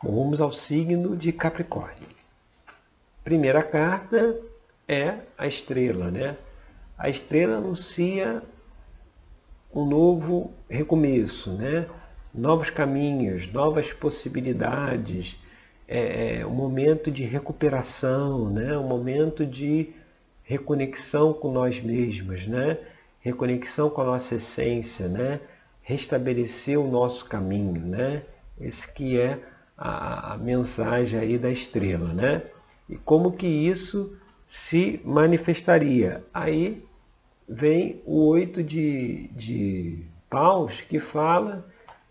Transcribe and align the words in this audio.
Bom, 0.00 0.14
vamos 0.14 0.40
ao 0.40 0.52
signo 0.52 1.16
de 1.16 1.32
Capricórnio. 1.32 2.06
Primeira 3.24 3.64
carta 3.64 4.40
é 4.86 5.16
a 5.36 5.48
estrela, 5.48 6.08
né? 6.08 6.36
A 6.96 7.08
estrela 7.08 7.56
anuncia 7.56 8.40
um 9.74 9.84
novo 9.84 10.52
recomeço, 10.70 11.52
né? 11.52 11.88
Novos 12.32 12.70
caminhos, 12.70 13.52
novas 13.52 13.92
possibilidades, 13.92 15.36
é, 15.88 16.42
é, 16.42 16.46
um 16.46 16.54
momento 16.54 17.10
de 17.10 17.24
recuperação, 17.24 18.48
né? 18.50 18.78
Um 18.78 18.86
momento 18.86 19.44
de 19.44 19.92
reconexão 20.44 21.32
com 21.32 21.50
nós 21.50 21.80
mesmos, 21.80 22.46
né? 22.46 22.78
Reconexão 23.18 23.90
com 23.90 24.02
a 24.02 24.04
nossa 24.04 24.36
essência, 24.36 25.08
né? 25.08 25.40
Restabelecer 25.82 26.78
o 26.78 26.88
nosso 26.88 27.24
caminho, 27.24 27.84
né? 27.84 28.22
Esse 28.60 28.86
que 28.92 29.18
é 29.18 29.40
a, 29.78 30.36
mensagem 30.36 31.20
aí 31.20 31.38
da 31.38 31.50
estrela, 31.50 32.12
né? 32.12 32.42
E 32.88 32.96
como 32.96 33.32
que 33.32 33.46
isso 33.46 34.16
se 34.46 35.00
manifestaria? 35.04 36.24
Aí 36.34 36.82
vem 37.48 38.02
o 38.04 38.26
oito 38.26 38.62
de, 38.62 39.28
de 39.28 39.98
paus 40.28 40.80
que 40.80 40.98
fala 40.98 41.64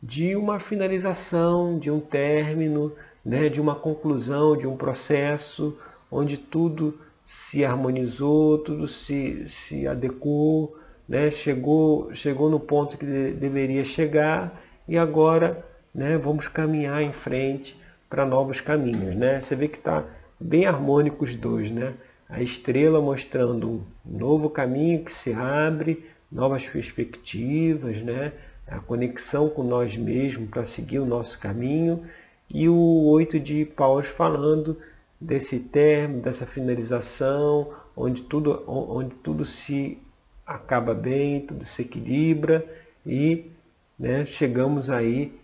de 0.00 0.36
uma 0.36 0.60
finalização, 0.60 1.78
de 1.78 1.90
um 1.90 1.98
término, 1.98 2.92
né, 3.24 3.48
de 3.48 3.60
uma 3.60 3.74
conclusão, 3.74 4.56
de 4.56 4.66
um 4.66 4.76
processo 4.76 5.76
onde 6.10 6.36
tudo 6.36 6.98
se 7.26 7.64
harmonizou, 7.64 8.58
tudo 8.58 8.86
se, 8.88 9.46
se 9.48 9.86
adequou, 9.86 10.78
né, 11.06 11.30
chegou, 11.30 12.14
chegou 12.14 12.48
no 12.48 12.60
ponto 12.60 12.96
que 12.96 13.04
deveria 13.04 13.84
chegar 13.84 14.62
e 14.86 14.96
agora 14.96 15.66
né, 15.98 16.16
vamos 16.16 16.46
caminhar 16.46 17.02
em 17.02 17.12
frente 17.12 17.76
para 18.08 18.24
novos 18.24 18.60
caminhos. 18.60 19.16
Né? 19.16 19.40
Você 19.40 19.56
vê 19.56 19.66
que 19.66 19.78
está 19.78 20.04
bem 20.38 20.64
harmônico 20.64 21.24
os 21.24 21.34
dois. 21.34 21.72
Né? 21.72 21.94
A 22.28 22.40
estrela 22.40 23.00
mostrando 23.00 23.68
um 23.68 23.82
novo 24.04 24.48
caminho 24.48 25.04
que 25.04 25.12
se 25.12 25.32
abre, 25.32 26.06
novas 26.30 26.64
perspectivas, 26.64 28.00
né? 28.00 28.32
a 28.68 28.78
conexão 28.78 29.48
com 29.48 29.64
nós 29.64 29.96
mesmos 29.96 30.48
para 30.48 30.64
seguir 30.64 31.00
o 31.00 31.06
nosso 31.06 31.36
caminho. 31.36 32.04
E 32.48 32.68
o 32.68 33.04
oito 33.08 33.40
de 33.40 33.64
paus 33.64 34.06
falando 34.06 34.78
desse 35.20 35.58
termo, 35.58 36.20
dessa 36.20 36.46
finalização, 36.46 37.72
onde 37.96 38.22
tudo, 38.22 38.62
onde 38.68 39.16
tudo 39.16 39.44
se 39.44 39.98
acaba 40.46 40.94
bem, 40.94 41.40
tudo 41.40 41.64
se 41.64 41.82
equilibra 41.82 42.64
e 43.04 43.50
né, 43.98 44.24
chegamos 44.24 44.88
aí 44.88 45.37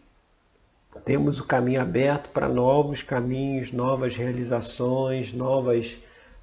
temos 1.05 1.41
o 1.41 1.45
caminho 1.45 1.81
aberto 1.81 2.29
para 2.31 2.49
novos 2.49 3.03
caminhos, 3.03 3.73
novas 3.73 4.17
realizações, 4.17 5.33
novas, 5.33 5.97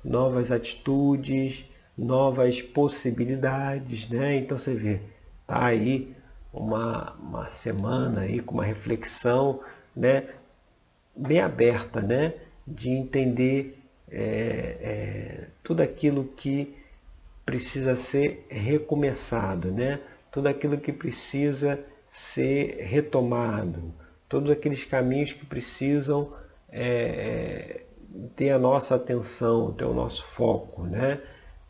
novas 0.03 0.51
atitudes, 0.51 1.65
novas 1.97 2.61
possibilidades, 2.61 4.09
né? 4.09 4.35
Então 4.37 4.57
você 4.57 4.73
vê, 4.73 4.99
tá 5.47 5.65
aí 5.65 6.15
uma, 6.53 7.13
uma 7.13 7.51
semana 7.51 8.21
aí 8.21 8.39
com 8.39 8.55
uma 8.55 8.65
reflexão, 8.65 9.61
né? 9.95 10.27
Bem 11.15 11.39
aberta, 11.39 12.01
né? 12.01 12.33
De 12.67 12.89
entender 12.89 13.77
é, 14.09 14.77
é, 14.81 15.47
tudo 15.63 15.81
aquilo 15.81 16.25
que 16.25 16.75
precisa 17.45 17.95
ser 17.95 18.45
recomeçado, 18.49 19.71
né? 19.71 19.99
Tudo 20.31 20.47
aquilo 20.47 20.77
que 20.77 20.91
precisa 20.91 21.79
ser 22.09 22.77
retomado, 22.81 23.93
todos 24.31 24.49
aqueles 24.49 24.85
caminhos 24.85 25.33
que 25.33 25.45
precisam 25.45 26.33
é, 26.71 26.85
é, 26.87 27.85
ter 28.33 28.51
a 28.51 28.57
nossa 28.57 28.95
atenção, 28.95 29.73
ter 29.73 29.83
o 29.83 29.93
nosso 29.93 30.25
foco, 30.25 30.83
né? 30.83 31.21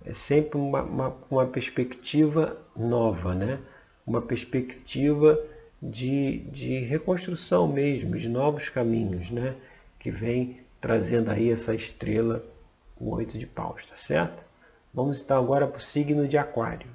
É 0.06 0.14
sempre 0.14 0.60
uma, 0.60 0.84
uma, 0.84 1.18
uma 1.30 1.46
perspectiva 1.48 2.56
nova, 2.76 3.34
né? 3.34 3.60
Uma 4.06 4.22
perspectiva 4.22 5.44
de, 5.82 6.42
de 6.52 6.80
reconstrução 6.82 7.68
mesmo, 7.68 8.16
de 8.16 8.30
novos 8.30 8.70
caminhos, 8.70 9.32
né? 9.32 9.56
Que 9.98 10.12
vem 10.12 10.60
trazendo 10.80 11.32
aí 11.32 11.50
essa 11.50 11.74
estrela, 11.74 12.46
o 13.00 13.10
oito 13.16 13.40
de 13.40 13.48
paus, 13.48 13.88
tá 13.88 13.98
certo? 13.98 14.44
Vamos 14.94 15.20
então 15.20 15.40
agora 15.40 15.66
para 15.66 15.80
o 15.80 15.82
signo 15.82 16.28
de 16.28 16.38
aquário. 16.38 16.88